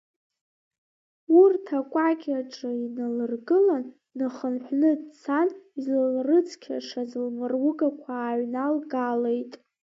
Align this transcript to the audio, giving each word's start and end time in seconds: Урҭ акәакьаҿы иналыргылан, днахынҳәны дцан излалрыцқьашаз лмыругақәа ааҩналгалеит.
Урҭ 1.41 1.65
акәакьаҿы 1.79 2.69
иналыргылан, 2.83 3.83
днахынҳәны 3.89 4.91
дцан 5.01 5.49
излалрыцқьашаз 5.77 7.11
лмыругақәа 7.25 8.11
ааҩналгалеит. 8.19 9.53